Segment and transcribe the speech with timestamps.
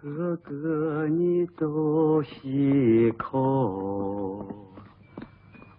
[0.00, 4.46] 哥哥，你走西口，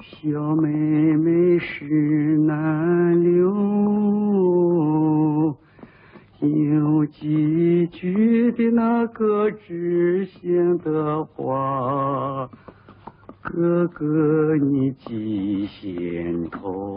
[0.00, 0.68] 小妹
[1.16, 3.54] 妹是南流，
[6.40, 12.50] 有几句的那个知心的话，
[13.40, 16.89] 哥哥你记心头。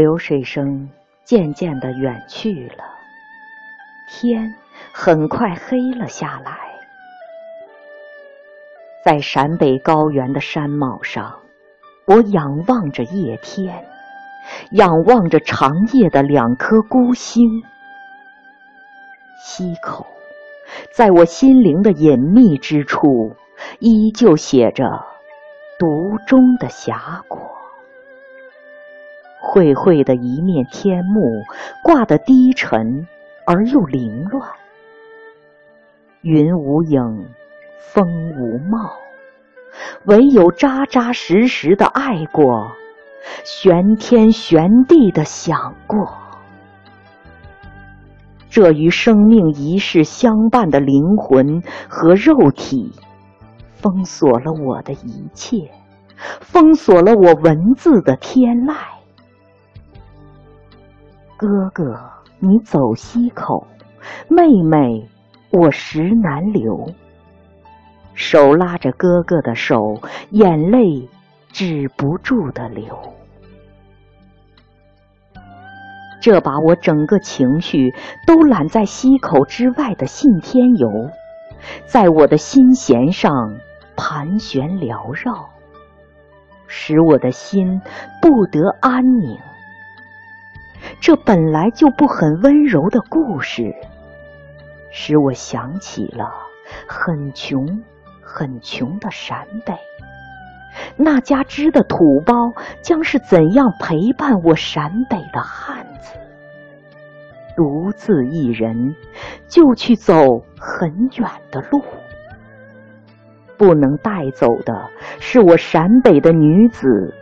[0.00, 0.88] 流水声
[1.24, 2.84] 渐渐的远去了，
[4.08, 4.54] 天
[4.94, 6.56] 很快黑了下来。
[9.04, 11.38] 在陕北高原的山峁上，
[12.06, 13.84] 我仰望着夜天，
[14.70, 17.62] 仰望着长夜的两颗孤星。
[19.44, 20.06] 溪口，
[20.94, 23.36] 在我心灵的隐秘之处，
[23.80, 25.04] 依旧写着
[25.78, 27.38] 独钟的峡谷。
[29.40, 31.42] 晦晦的一面天幕，
[31.82, 33.06] 挂得低沉
[33.46, 34.48] 而又凌乱。
[36.22, 37.26] 云无影，
[37.92, 38.92] 风无貌，
[40.04, 42.70] 唯有扎扎实实的爱过，
[43.42, 46.18] 悬天悬地的想过。
[48.50, 52.92] 这与生命一世相伴的灵魂和肉体，
[53.72, 55.70] 封锁了我的一切，
[56.40, 58.99] 封锁了我文字的天籁。
[61.40, 61.98] 哥哥，
[62.38, 63.64] 你走西口；
[64.28, 65.08] 妹妹，
[65.50, 66.90] 我石南流。
[68.12, 71.08] 手拉着哥哥的手，眼泪
[71.48, 73.14] 止不住的流。
[76.20, 77.94] 这把我整个情绪
[78.26, 81.08] 都揽在溪口之外的信天游，
[81.86, 83.32] 在我的心弦上
[83.96, 85.48] 盘旋缭绕，
[86.66, 87.80] 使我的心
[88.20, 89.38] 不得安宁。
[91.00, 93.74] 这本来就不很温柔的故事，
[94.92, 96.30] 使我想起了
[96.86, 97.82] 很穷、
[98.20, 99.74] 很穷的陕北。
[100.96, 102.52] 那家织的土包
[102.82, 106.18] 将是怎样陪伴我陕北的汉子？
[107.56, 108.94] 独自一人
[109.48, 111.82] 就去走很远的路，
[113.56, 117.14] 不能带走的是我陕北的女子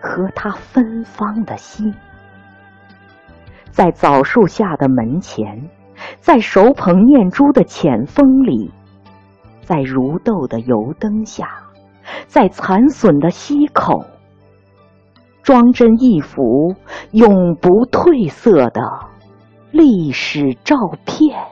[0.00, 1.94] 和她芬芳的心。
[3.72, 5.70] 在枣树下的门前，
[6.20, 8.70] 在熟棚念珠的浅风里，
[9.62, 11.48] 在如豆的油灯下，
[12.26, 14.04] 在残损的溪口，
[15.42, 16.76] 装帧一幅
[17.12, 18.82] 永不褪色的
[19.70, 21.51] 历史照片。